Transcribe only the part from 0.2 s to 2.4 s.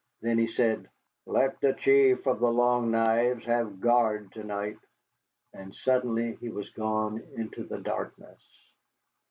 Then he said: "Let the Chief of